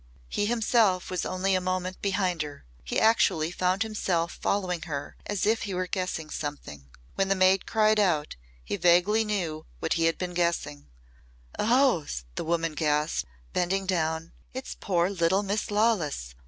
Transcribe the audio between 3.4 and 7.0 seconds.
found himself following her as if he were guessing something.